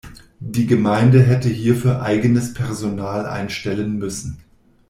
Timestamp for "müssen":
3.99-4.39